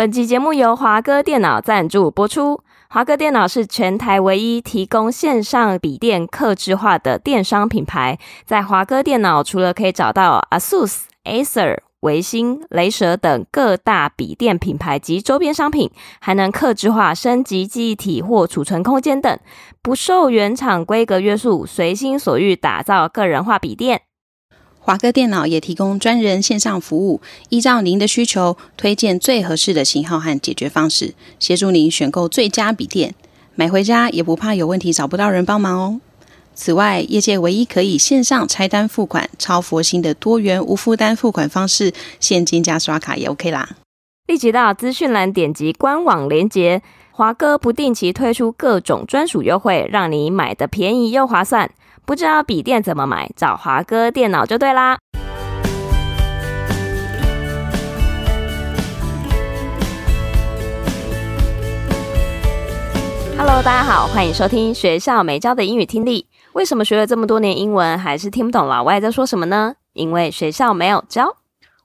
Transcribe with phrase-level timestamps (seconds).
[0.00, 2.62] 本集节目由华哥电脑赞助播出。
[2.88, 8.18] 华哥电脑是全台唯一提供线上笔电客制化的电商品牌。
[8.46, 19.38] 在华哥电脑，除了可以找到 ASUS、Acer、维新、雷蛇等各大笔电品牌及周边商品，还能客制化升级记忆体或储存空间等，
[19.82, 24.00] 不受原厂规格约束，随心所欲打造个人化笔电。
[24.90, 33.14] 华哥电脑也提供专人线上服务，依照您的需求推荐最合适的型号和解决方式，协助您选购最佳笔电，
[33.54, 36.00] 买回家也不怕有问题找不到人帮忙哦。
[36.56, 43.76] 此外，业界唯一可以线上拆单付款、超佛心的多元无负担付款方式，现金加刷卡也 OK 啦。
[44.26, 46.82] 立即到资讯栏点击官网连接，
[47.20, 51.70] 华哥不定期推出各种专属优惠，让你买的便宜又划算。
[52.06, 54.96] 不知道笔电怎么买，找华哥电脑就对啦。
[63.36, 66.26] Hello，大家好，欢迎收听学校没教的英语听力。
[66.54, 69.74] 为什么学了这么多年英文，还是听不懂老外在说什么呢？
[69.92, 71.36] 因为学校没有教。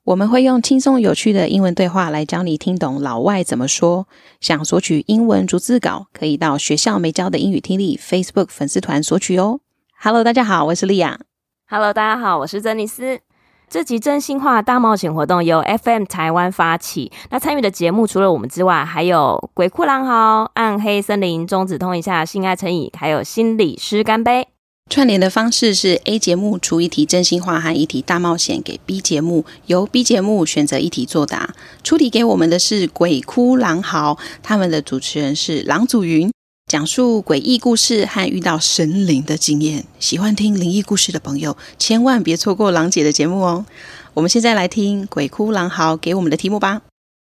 [0.05, 4.07] 我们会用轻松有趣的英文对话来教你听懂老外怎么说。
[4.39, 9.61] 想索取英文逐字稿，可以到学校没教的英语听力 Facebook 粉丝团索取哦。
[9.99, 11.19] Hello，大家好，我是莉亚。
[11.67, 13.19] Hello，大家好，我是珍妮斯。
[13.67, 17.11] 这集真心话大冒险活动由 FM 台湾发起。
[17.31, 24.49] 那参与的节目除了我们之外，还有鬼哭狼嚎、暗黑森林、中指通一下、性爱成瘾，还有心理师干杯。
[24.87, 31.55] 串联的方式是 A 节目出一题真心话和一题大冒险给 B 节目，由 B 节目选择一题作答。
[31.83, 36.29] 出题给我们的是鬼哭狼嚎，他们的主持人是郎祖筠。
[36.71, 43.65] 讲述诡异故事和遇到神灵的经验，喜欢听灵异故事的朋友，千万别错过郎姐的节目哦。
[44.13, 46.83] 我们现在来听《鬼哭狼嚎》给我们的题目吧。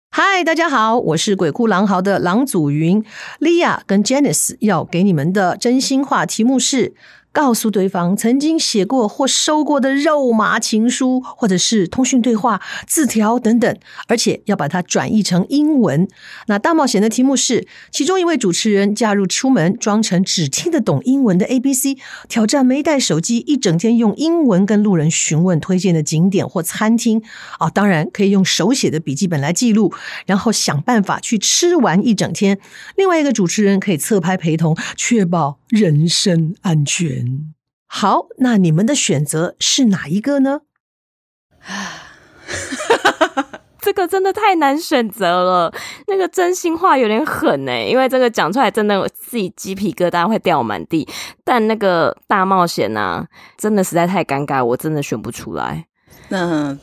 [0.09, 3.03] 嗨，大家好，我是《鬼哭狼嚎》的郎祖筠。
[3.39, 6.95] 莉亚跟 Janice 要给你们的真心话题目是。
[7.33, 13.75] 告诉对方曾经写过或收过的肉麻情书，或者是通讯对话、字条等等，
[14.07, 16.07] 而且要把它转译成英文。
[16.45, 21.97] 那大冒险的题目是：其中一位主持人假日出门，装成只听得懂英文的 ABC，
[22.29, 27.23] 挑战没带手机，一整天用英文跟路人询问推荐的景点或餐厅。
[27.57, 29.91] 啊，当然可以用手写的笔记本来记录，
[30.27, 32.59] 然后想办法去吃完一整天。
[32.95, 37.51] 另外一个主持人可以侧拍陪同，确保人身安全。
[37.88, 40.61] 好，那你们的选择是哪一个呢？
[43.81, 45.73] 这个真的太难选择了。
[46.06, 51.07] 那个真心话有点狠哎，因为这个讲出来真的我自己鸡皮疙瘩会掉满地。
[51.44, 55.88] 但那个大冒险呢、啊，真的实在太尴尬，我真的选不出来。
[56.29, 56.78] 那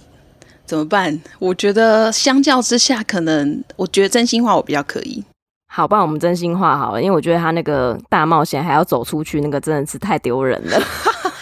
[0.66, 1.20] 怎么办？
[1.38, 5.24] 我觉得相较之下，可能我觉得真心话我比较可以。
[5.72, 10.82] 好，不然我们真心话好了，因为我觉得他那个大冒险还要走出去，那个真的是太丢人了。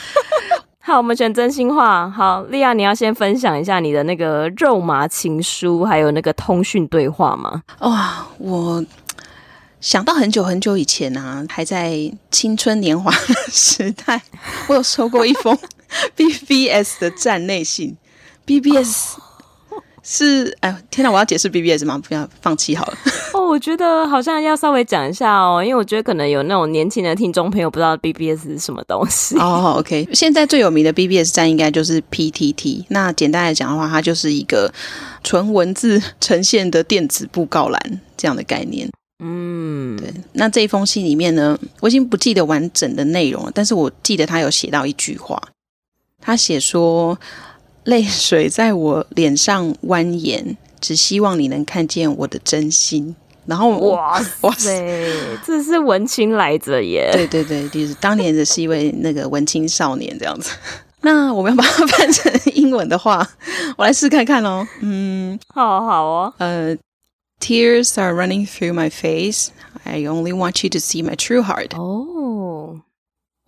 [0.85, 2.11] 好，我们选真心话。
[2.11, 7.63] 好，莉亚，你要先分享一下你的那个肉麻情书，还有那个通讯对话吗？
[7.81, 8.85] 哇，我
[9.81, 11.99] 想到很久很久以前啊，还在
[12.31, 14.21] 青春年华的时代，
[14.69, 15.57] 我有收过一封
[16.15, 17.97] BBS 的站内信
[18.45, 19.17] ，BBS。
[20.11, 21.11] 是，哎，天哪！
[21.11, 22.01] 我要解释 BBS 吗？
[22.09, 22.97] 不要放弃好了。
[23.33, 29.37] 哦，我觉得好像要稍微讲一下哦，因为我觉得可能有那种年轻的听众朋友不知道 BBS 是什么东西。
[29.39, 32.85] 哦，OK，现在最有名的 BBS 站应该就是 PTT。
[32.89, 34.73] 那简单来讲的话，它就是一个
[35.23, 38.89] 纯文字呈现的电子布告栏这样的概念。
[39.23, 40.13] 嗯，对。
[40.33, 45.43] 那这一封信里面呢，我已经不记得完整的内容了，但是我记得他有写到一句话，
[46.21, 47.19] 他写说。
[47.85, 53.15] 泪水在我脸上蜿蜒，只希望你能看见我的真心。
[53.47, 54.71] 然后， 哇塞，哇塞，
[55.47, 57.11] 这是文青来着耶！
[57.13, 60.51] 对对对，就是当年的是一位那个文青少年这样子。
[61.01, 63.27] 那我们要把它翻成英文的话，
[63.79, 64.67] 我来试看看哦。
[64.81, 66.35] 嗯，好好哦。
[66.39, 69.49] 呃，uh，Tears are running through my face.
[69.85, 71.71] I only want you to see my true heart.
[71.77, 72.83] 哦。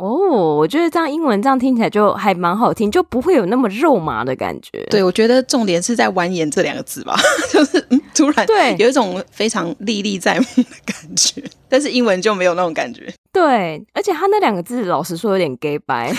[0.00, 4.82] 哦，我觉得这样英文这样听起来就还蛮好听，就不会有那么肉麻的感觉。
[4.90, 7.14] 对，我觉得重点是在蜿蜒这两个字吧，
[7.52, 7.80] 就是
[8.14, 13.12] 突然对有一种非常历历在目的感觉，但是英文就没有那种感觉。
[13.32, 16.12] 对，而且他那两个字老实说有点 gay 白，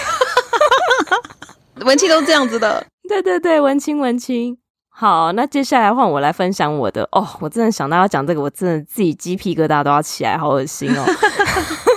[1.84, 2.86] 文青都这样子的。
[3.10, 4.58] 对对对，文青文青。
[4.94, 11.04] 好，那接下来换我来分享我的哦，我真的想到要讲这个，我真的自己鸡皮疙瘩都要起来，好恶心哦。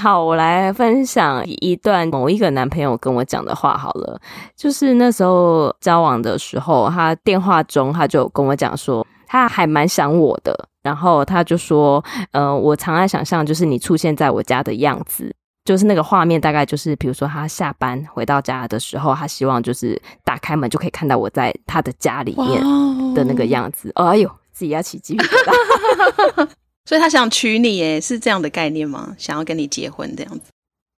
[0.00, 4.20] 好，我来分享一段某一个男朋友跟我讲的话好了，
[4.56, 10.68] 就是那时候交往的时候，他电话中他就跟我讲说，他还蛮想我的。
[10.82, 15.32] 然后他就说，呃，我常爱想象就是你出现在我家的样子，
[15.64, 23.92] 就是那个画面，大概就是比如说他下班回到家的时候，他希望就是打开门就可以看到我在他的家里面的那个样子。
[23.94, 26.48] 哎呦，自己要起鸡皮疙瘩。
[26.84, 29.14] 所以他想娶你，耶，是这样的概念吗？
[29.18, 30.46] 想要跟你结婚这样子？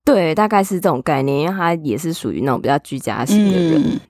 [0.04, 3.80] 对，大概是这种概念，因为他也是属于那种比较居家型的人。
[3.80, 4.00] 嗯、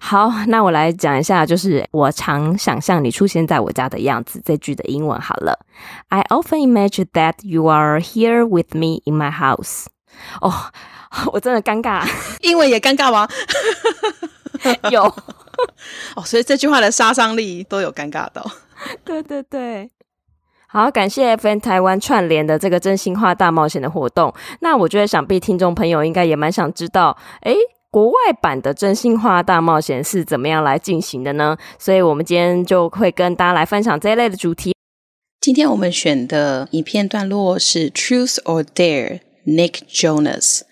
[0.00, 4.42] 好，那我来讲一下，就是我常想象你出现在我家的样子。
[4.44, 5.56] 这句的英文好了
[6.08, 9.86] ，I often imagine that you are here with me in my house。
[10.40, 10.52] 哦，
[11.32, 12.04] 我真的尴尬，
[12.40, 13.28] 英文也尴尬吗？
[14.90, 15.02] 有
[16.16, 18.44] 哦，所以这句话的杀伤力都有尴尬到。
[19.04, 19.88] 对 对对。
[20.72, 24.32] 好，感谢 FM 台湾串联的这个真心话大冒险的活动。
[24.60, 27.54] 那我觉得，想必听众朋友应该也蛮想知道，诶，
[27.90, 31.58] 国外版的真心话大冒险是怎么样来进行的呢？
[31.78, 34.74] 所以，我们今天就会跟大家来分享这一类的主题。
[35.42, 40.62] 今天我们选的影片段落是 Truth or Dare，Nick Jonas。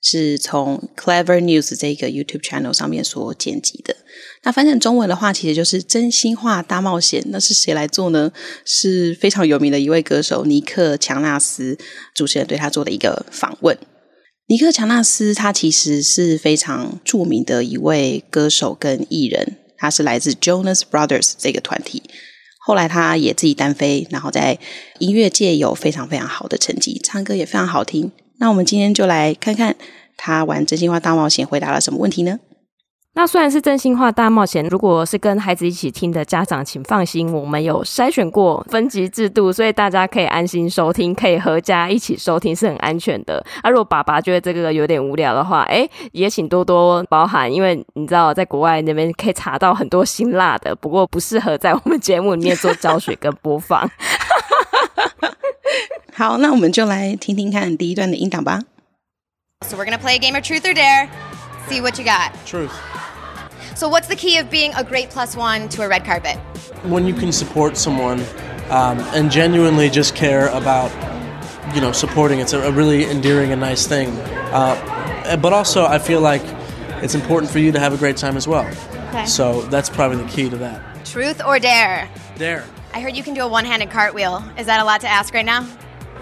[0.00, 3.96] 是从 Clever News 这个 YouTube channel 上面所剪辑的。
[4.42, 7.22] 那翻成中文的话，其实就是真心话大冒险。
[7.28, 8.32] 那是谁来做呢？
[8.64, 11.76] 是非常有名的一位歌手尼克强纳斯。
[12.14, 13.76] 主持人对他做的一个访问。
[14.46, 22.02] 尼克强纳斯他其实是非常著名的一位歌手跟艺人，他是来自 Jonas Brothers 这个团体。
[22.64, 24.58] 后来他也自己单飞，然后在
[24.98, 28.12] 音乐界有非常非常好的成绩，唱歌也非常好听。
[28.38, 29.74] 那我们今天就来看看
[30.16, 32.38] 他玩真心话大冒险回答了什么问题呢？
[33.14, 43.44] 那虽然是真心话大冒险，如果是跟孩子一起听的家长，请放心，我们有筛选过分级制度，所以大家可以安心收听，可以合家一起收听，是很安全的。
[43.62, 53.90] 啊，如果爸爸觉得这个有点无聊的话，哎，也请多多包涵，因为你知道，在国外那边可以查到很多辛辣的，不过不适合在我们节目里面做教学跟播放。
[56.17, 58.61] 好，那我们就来听听看第一段的音档吧。
[59.67, 61.09] So we're gonna play a game of truth or dare.
[61.69, 62.31] See what you got.
[62.45, 62.71] Truth.
[63.75, 66.37] So what's the key of being a great plus one to a red carpet?
[66.83, 68.19] When you can support someone
[68.69, 70.91] um, and genuinely just care about,
[71.73, 72.39] you know, supporting.
[72.39, 74.09] It's a, a really endearing and nice thing.
[74.51, 76.43] Uh, but also, I feel like
[77.01, 78.67] it's important for you to have a great time as well.
[79.09, 79.25] Okay.
[79.25, 81.05] So that's probably the key to that.
[81.05, 82.09] Truth or dare?
[82.37, 82.65] Dare.
[82.93, 84.43] I heard you can do a one-handed cartwheel.
[84.57, 85.65] Is that a lot to ask right now?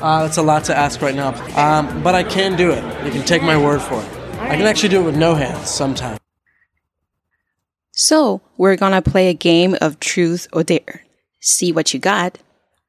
[0.02, 2.84] Uh, that's a lot to ask right now, um, but I can do it.
[3.06, 4.08] You can take my word for it.
[4.40, 6.18] I can actually do it with no hands sometimes.
[7.94, 11.04] So we're gonna play a game of truth or dare.
[11.40, 12.34] See what you got.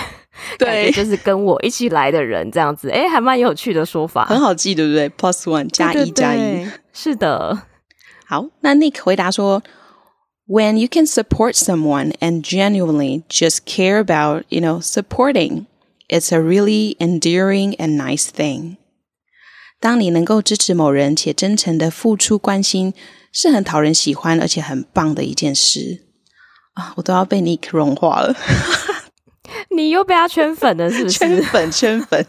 [0.60, 5.10] 对，就是跟我一起来的人这样子，哎，还蛮有趣的说法，很好记，对不对？
[5.10, 7.63] Plus one 加一加一，是的。
[8.27, 9.63] 好，那 Nick 回答说：“
[10.48, 15.66] When you can support someone and genuinely just care about, you know, supporting,
[16.08, 18.75] it's a really endearing and nice thing.”
[19.83, 22.95] 当你能够支持某人且真诚的付出关心，
[23.33, 26.05] 是很讨人喜欢而且很棒的一件事
[26.75, 26.95] 啊！
[26.97, 28.33] 我都要被 Nick 融化了。
[29.75, 31.19] 你又被他圈粉了，是不是？
[31.19, 32.25] 圈粉，圈粉，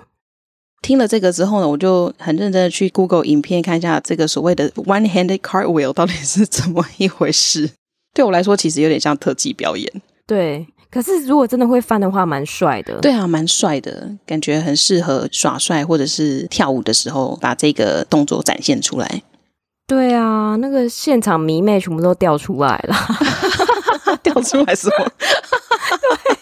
[0.80, 7.70] 听了这个之后呢，我就很认真的去 Google 影片看一下这个所谓的 one-handed cartwheel 到底是怎么一回事。
[8.14, 9.90] 对我来说，其实有点像特技表演。
[10.26, 12.98] 对，可是如果真的会翻的话，蛮帅的。
[13.00, 19.22] 对啊，蛮帅的，感觉很适合耍帅或者是跳舞的时候把这个动作展现出来。
[19.86, 22.96] 对啊，那个现场迷妹全部都掉出来了，
[24.22, 25.10] 掉出来什么？
[26.00, 26.36] 对。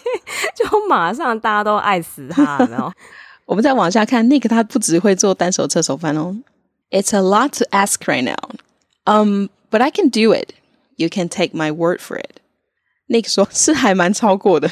[0.55, 2.91] 就马上大家都爱死他，然后
[3.45, 6.35] 我们再往下看，Nick 他不只会做单手侧手翻哦。
[6.91, 8.35] It's a lot to ask right now.
[9.05, 10.49] Um, but I can do it.
[11.00, 12.40] You can take my word for it.
[13.08, 14.70] Nick 说是还蛮超过的，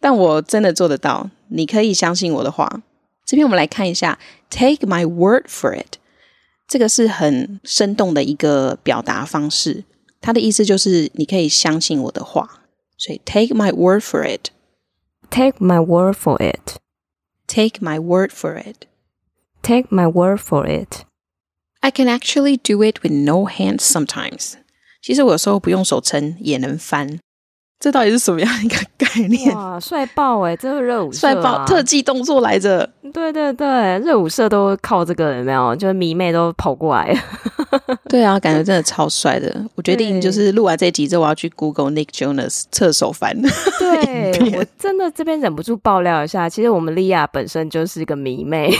[0.00, 2.82] 但我真的做得到，你可以相信我的话。
[3.26, 4.18] 这边我们来看一下，
[4.50, 5.98] take my word for it，
[6.66, 9.84] 这个是很生动的一个表达方式，
[10.20, 12.62] 它的意思就是你可以相信我的话，
[12.96, 16.78] 所以 take my word for it。Take my word for it.
[17.46, 18.86] Take my word for it.
[19.62, 21.04] Take my word for it.
[21.80, 24.54] I can actually do it with no hands sometimes.
[25.03, 27.19] 其实我有时候不用手撑也能翻。
[27.77, 29.53] 这到底是什么样一个概念？
[29.53, 30.55] 哇，帅爆哎！
[30.55, 32.89] 这是热舞社、啊，帅爆特技动作来着。
[33.11, 35.75] 对对对，热舞社都靠这个，有没有？
[35.75, 37.13] 就是迷妹都跑过来。
[38.07, 39.53] 对啊，感觉真的超帅的。
[39.75, 43.37] 我决定就是录完这集之后，我要去 Google Nick Jonas 侧手翻。
[43.77, 48.73] 对， 我真的这边忍不住爆料一下，其实我们莉亚本身就是一个迷妹。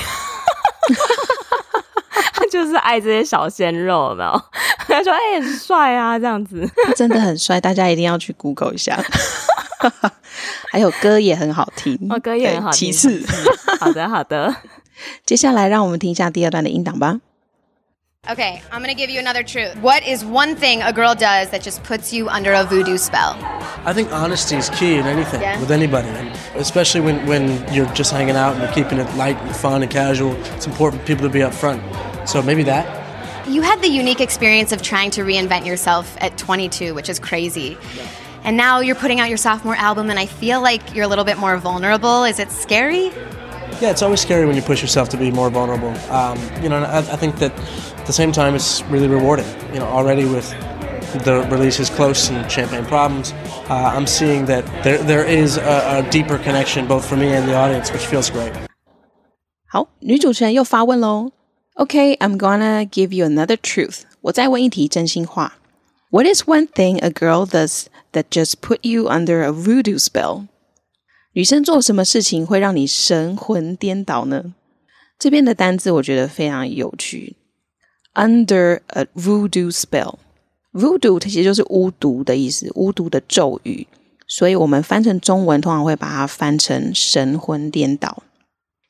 [2.52, 4.42] 就是爱这些小鲜肉，有没有？
[4.86, 8.98] 他说：“哎、欸，很帅啊，这样子，他真的很帅，大家一定要去 Google 一下。
[10.70, 12.90] 还有歌也很好听，哦，歌也很好听。
[12.90, 13.24] 其次，
[13.80, 14.54] 好的，好的。
[15.24, 17.20] 接下来，让我们听一下第二段的音档吧。”
[18.28, 19.74] Okay, I'm gonna give you another truth.
[19.80, 23.36] What is one thing a girl does that just puts you under a voodoo spell?
[23.86, 25.58] I think honesty is key in anything yeah.
[25.58, 26.08] with anybody,
[26.56, 29.90] especially when, when you're just hanging out and you're keeping it light and fun and
[29.90, 30.34] casual.
[30.56, 31.80] It's important for people to be upfront.
[32.26, 32.86] So maybe that.
[33.48, 37.78] You had the unique experience of trying to reinvent yourself at 22, which is crazy.
[37.96, 38.06] Yeah.
[38.44, 41.24] And now you're putting out your sophomore album, and I feel like you're a little
[41.24, 42.24] bit more vulnerable.
[42.24, 43.10] Is it scary?
[43.80, 45.94] yeah, it's always scary when you push yourself to be more vulnerable.
[46.10, 47.52] Um, you know, I, I think that
[47.96, 49.46] at the same time, it's really rewarding.
[49.72, 50.50] You know, already with
[51.24, 53.32] the releases close and Champagne Problems,
[53.70, 57.48] uh, I'm seeing that there there is a, a deeper connection both for me and
[57.48, 58.52] the audience, which feels great.
[59.70, 61.30] 好，女主持人又发问喽。
[61.76, 64.00] Okay, I'm gonna give you another truth.
[64.22, 65.58] 我再问一题真心话。
[66.10, 70.46] What is one thing a girl does that just put you under a voodoo spell?
[71.34, 74.54] 女生做什么事情会让你神魂颠倒呢？
[75.18, 77.36] 这边的单字我觉得非常有趣。
[78.14, 83.86] Under a voodoo spell，voodoo 它其实就是巫毒的意思，巫毒的咒语，
[84.26, 88.22] 所以我们翻成中文通常会把它翻成神魂颠倒。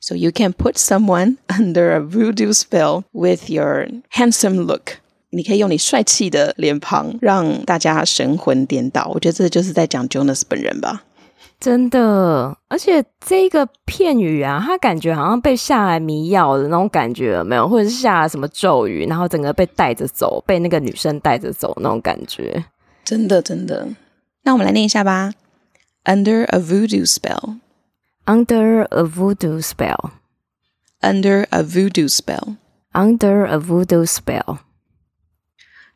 [0.05, 4.97] So you can put someone under a voodoo spell with your handsome look。
[5.29, 9.09] 你可以用你帅气的脸庞让大家神魂颠倒。
[9.13, 11.03] 我觉得这就是在讲 Jonas 本人吧。
[11.57, 17.65] 真的，而且这个片语啊，他感觉好像被下了迷药的那种感觉，有没有？
[17.69, 22.65] 或者是下了什么咒语，然后整个被带着走，被那个女生带着走那种感觉。
[23.05, 23.87] 真的，真的。
[24.43, 25.31] 那我们来念一下吧。
[26.03, 27.59] Under a voodoo spell.
[28.24, 30.12] Under a voodoo spell.
[31.00, 32.56] Under a voodoo spell.
[32.92, 34.58] Under a voodoo spell.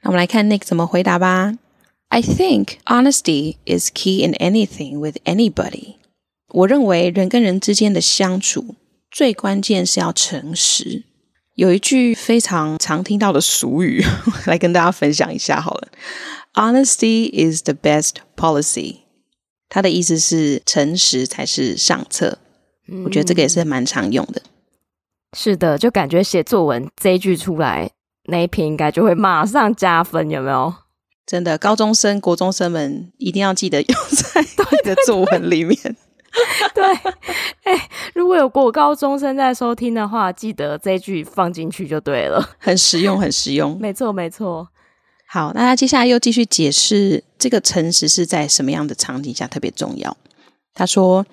[0.03, 1.55] 那我们来看 Nick 怎么回答吧。
[2.09, 5.97] I think honesty is key in anything with anybody.
[6.49, 8.77] 我认为人跟人之间的相处
[9.11, 11.05] 最关键是要诚实。
[11.55, 14.05] 有一句非常常听到的俗语，
[14.47, 15.89] 来跟大家分享一下好了。
[16.55, 19.01] Honesty is the best policy.
[19.70, 22.38] 它的意思是诚实才是上策。
[23.04, 24.42] 我觉得这个也是蛮常用的。
[25.36, 27.92] 是的，就感觉写作文这一句出来，
[28.30, 30.74] 那一篇应该就会马上加分，有没有？
[31.26, 35.78] 真的，高中生、国中生们一定要记得 用在你的作文里面。
[36.74, 36.84] 对，
[37.64, 43.78] 哎、欸，如果有国高中生在收听的话，记得这一句放进去就对了，很实用，很实用。
[43.80, 44.68] 没错，没错。
[45.30, 50.16] 好，那他接下来又继续解释这个诚实是在什么样的场景下特别重要。
[50.74, 51.26] 他说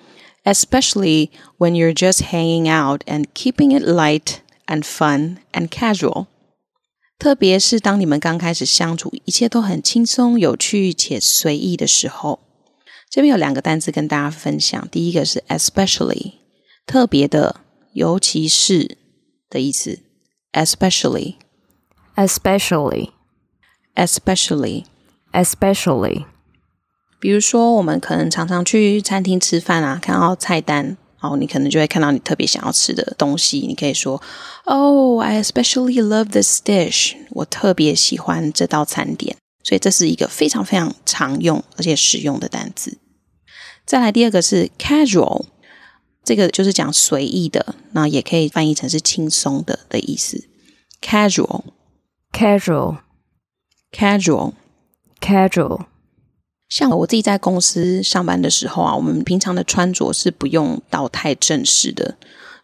[0.43, 6.25] ，especially when you're just hanging out and keeping it light and fun and casual。
[7.17, 12.41] 特别是当你们刚开始相处，一切都很轻松、有趣且随意的时候，
[13.09, 14.85] 这边有两个单词跟大家分享。
[14.91, 16.33] 第一个是 especially，
[16.85, 17.61] 特别的，
[17.93, 18.97] 尤其是
[19.49, 19.99] 的意思。
[20.51, 23.11] especially，especially，especially，
[27.19, 30.97] 比如说，我们可能常常去餐厅吃饭啊，看到菜单。
[31.21, 34.21] 哦，你可能就会看到你特别想要吃的东西，你可以说
[34.65, 37.15] ，Oh, I especially love this dish。
[37.31, 42.99] 我特别喜欢这道餐点，所以这是一个非常非常常用而且实用的单词。
[43.87, 45.45] 再来第二个是 casual，
[46.23, 50.47] 这个就是讲随意的，那也可以翻译成是轻松的的意思。
[53.95, 55.85] casual，casual，casual。
[56.67, 62.15] 像我自己在公司上班的时候啊，我们平常的穿着是不用到太正式的，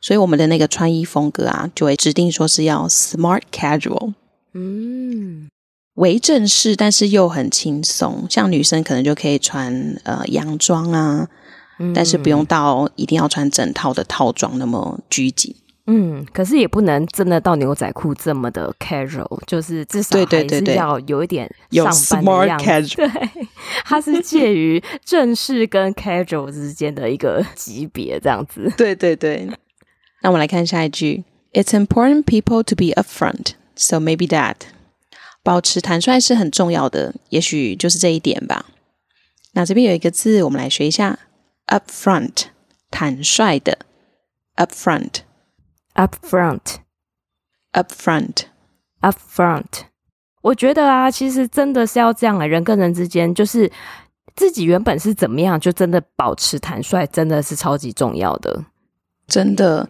[0.02, 4.14] 所以我们的那个穿衣风格啊，就会指定说是要 smart casual，
[4.54, 5.48] 嗯，
[5.94, 8.26] 为正式，但是又很轻松。
[8.30, 11.30] 像女生可能就可以穿呃洋装啊，
[11.80, 15.56] 嗯，但是不用到一定要穿整套的套装那么拘谨。
[15.88, 22.96] 嗯，可是也不能真的到牛仔裤这么的 casual，就是至少还是要有一点上班的样子。
[22.96, 23.48] 对，对，对，对，
[23.84, 28.72] 它是介于正式跟 casual 之间的一个级别，这样子。
[28.78, 29.50] 对对对。
[30.22, 34.58] 那我们来看下一句：It's important people to be upfront, so maybe that。
[35.42, 38.68] 保持坦率是很重要的，也许就是这一点吧。
[39.54, 41.18] 那这边有一个字，我们来学一下
[41.66, 42.44] ：upfront，
[42.92, 43.80] 坦率的
[44.56, 44.58] ，upfront。
[44.58, 45.31] Up front,
[45.94, 46.78] up front,
[47.72, 49.84] up front，up front。
[50.42, 53.72] 我觉得啊，其实真的是要这样啊，人跟人之间，就是
[54.36, 58.66] 自己原本是怎么样，就真的保持坦率，真的是超级重要的，
[59.28, 59.90] 真的。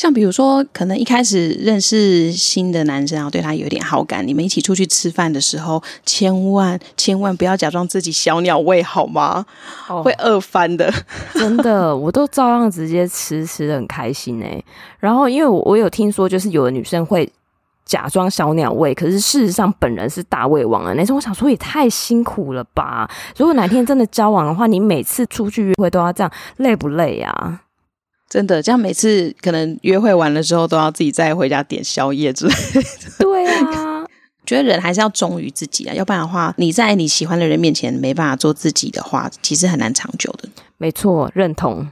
[0.00, 9.44] 像比如说，可能一开始认识新的男生，然后对他有点好感，你们一起出去吃饭的时候，千万千万不要假装自己小鸟胃，好吗？
[9.90, 10.90] 哦、会饿翻的。
[11.34, 14.64] 真的，我都照样直接吃，吃的很开心哎。
[15.00, 17.30] 然后，因为我我有听说，就是有的女生会
[17.84, 21.16] 假装小鸟胃，可是事实上本人是大胃王啊那种。
[21.16, 23.06] 我想说，也太辛苦了吧？
[23.36, 27.60] 如果哪天真的交往的话，你每次出去约会都要这样，累不累呀、啊？
[28.30, 32.82] 真的，这样每次可能约会完了之后，都要自己再回家点宵夜之类的。
[33.18, 34.06] 对啊，
[34.46, 40.48] 觉得人还是要忠于自己啊，要不然的话，你在你喜欢的人面前没办法做自己的话，其实很难长久的。
[40.78, 41.90] 没错，认同。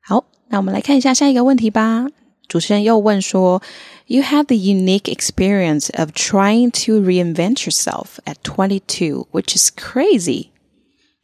[0.00, 2.08] 好，那我们来看一下下一个问题吧。
[2.48, 3.62] 主持人又问说
[4.06, 10.48] ：“You have the unique experience of trying to reinvent yourself at twenty-two, which is crazy.”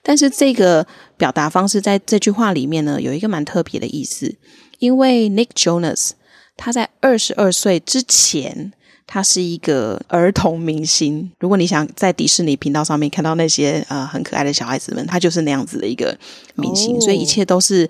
[0.03, 4.35] 但是这个表达方式在这句话里面呢，有一个蛮特别的意思，
[4.79, 6.11] 因为 Nick Jonas
[6.57, 8.73] 他在二十二岁之前，
[9.07, 11.31] 他是一个儿童明星。
[11.39, 16.17] 如果你想在迪士尼频道上面看到那些呃很可爱的小孩子们，他就是那样子的一个
[16.55, 17.87] 明星，所以一切都是。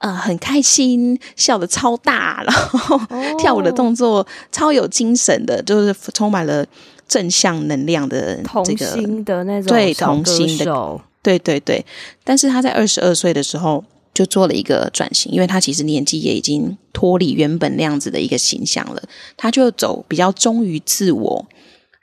[0.00, 2.98] 呃，很开心，笑的超大， 然后
[3.38, 6.66] 跳舞的动作超有精神的，就是充满了
[7.06, 11.84] 正向能量的这个童心的那种对童心的，对对对。
[12.24, 13.84] 但是他在二十二岁的时候
[14.14, 19.02] 就做了一个转型，因为他其实年纪也已经脱离原本那样子的一个形象了，
[19.36, 21.46] 他就走比较忠于自我。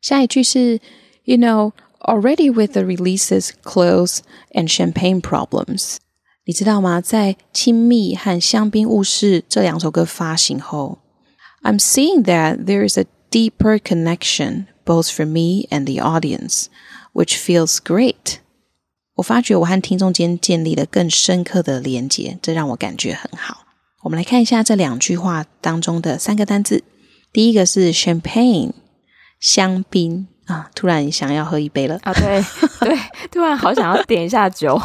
[0.00, 0.80] 下一句是
[1.24, 1.72] ，You know。
[2.01, 4.19] Already with the releases, clothes
[4.53, 5.97] and champagne problems，
[6.45, 7.01] 你知道吗？
[7.01, 10.99] 在《亲密》和《香槟误事》这两首歌发行后，
[11.63, 16.67] I'm seeing that there is a deeper connection both for me and the audience,
[17.13, 18.37] which feels great。
[19.15, 23.65] 我发觉我和听众间建立了更深刻的连接，这让我感觉很好。
[24.03, 26.83] 我们来看一下这两句话当中的三个单字，
[27.33, 28.71] 第一个是 champagne，
[29.41, 30.27] 香槟。
[30.46, 30.68] 啊！
[30.74, 32.12] 突然想要喝一杯了啊！
[32.12, 32.44] 对
[32.80, 32.98] 对，
[33.30, 34.76] 突然好想要点一下酒。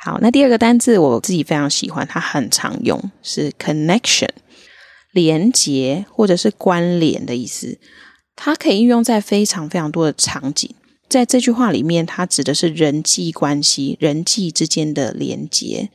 [0.00, 4.30] 好，那第二个单字我自己非常喜欢，它很常用，是 connection，
[5.12, 7.78] 连接或者是关联的意思。
[8.34, 10.74] 它可以应用在非常非常多的场景。
[11.08, 15.90] 在这句话里面，它指的是人际关系、人际之间的连接。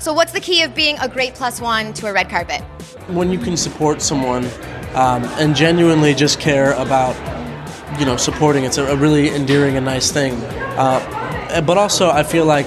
[0.00, 2.62] So what's the key of being a great plus one to a red carpet?
[3.08, 4.46] When you can support someone
[4.94, 7.14] um, and genuinely just care about,
[7.98, 8.64] you know, supporting.
[8.64, 10.34] It's a, a really endearing and nice thing.
[10.78, 12.66] Uh, but also, I feel like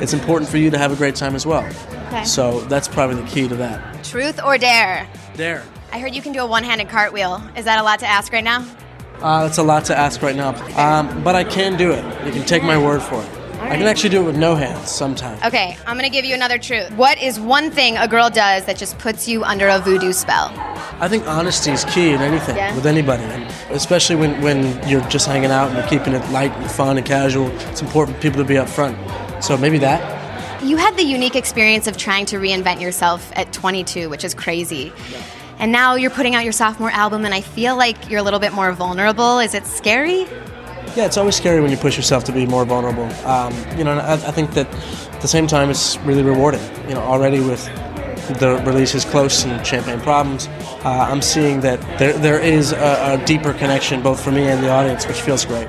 [0.00, 1.64] it's important for you to have a great time as well.
[2.08, 2.24] Okay.
[2.24, 4.02] So that's probably the key to that.
[4.02, 5.06] Truth or dare?
[5.36, 5.62] Dare.
[5.91, 7.41] I heard you can do a one-handed cartwheel.
[7.57, 8.65] Is that a lot to ask right now?
[9.21, 10.49] Uh, that's a lot to ask right now.
[10.77, 12.03] Um, but I can do it.
[12.25, 13.29] You can take my word for it.
[13.61, 15.43] I can actually do it with no hands sometimes.
[15.43, 16.89] Okay, I'm gonna give you another truth.
[16.93, 20.49] What is one thing a girl does that just puts you under a voodoo spell?
[21.01, 22.73] I think honesty is key in anything Yeah.
[22.73, 26.51] with anybody, and especially when, when you're just hanging out and you're keeping it light
[26.55, 27.47] and fun and casual.
[27.69, 28.95] It's important for people to be upfront.
[29.43, 30.63] So maybe that.
[30.63, 34.93] You had the unique experience of trying to reinvent yourself at 22, which is crazy.
[35.59, 38.39] And now you're putting out your sophomore album, and I feel like you're a little
[38.39, 39.39] bit more vulnerable.
[39.39, 40.21] Is it scary?
[40.95, 43.11] Yeah, it's always scary when you push yourself to be more vulnerable.
[43.25, 44.67] Um, you know, I, I think that
[45.13, 46.61] at the same time, it's really rewarding.
[46.87, 47.65] You know, already with
[48.39, 50.47] the releases close and Champagne Problems,
[50.85, 54.63] uh, I'm seeing that there, there is a, a deeper connection both for me and
[54.63, 55.67] the audience, which feels great.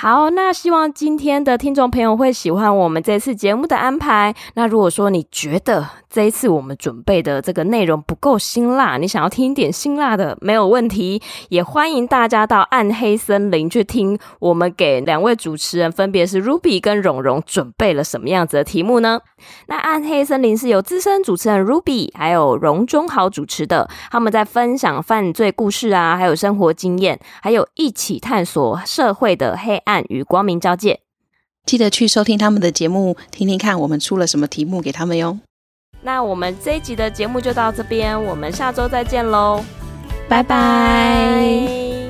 [0.00, 4.32] 好，那希望今天的听众朋友会喜欢我们这次节目的安排。
[4.54, 19.22] 那如果说你觉得这一次我们准备的这个内容不够辛辣，你想要听一点辛辣的，没有问题，也欢迎大家到暗黑森林去听我们给两位主持人，分别是 Ruby 跟蓉蓉准备了什么样子的题目呢？
[19.66, 31.00] 那暗黑森林是由资深主持人 Ruby 还有荣中豪主持的，他们在分享犯罪故事啊，还有生活经验，还有一起探索社会的黑暗与光明交界。
[31.64, 35.38] 记得去收听他们的节目，听听看我们出了什么题目给他们哟。
[36.02, 39.64] 那我们这一集的节目就到这边，我们下周再见喽，
[40.28, 42.07] 拜拜。